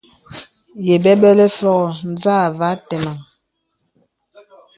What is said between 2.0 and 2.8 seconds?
nzà wà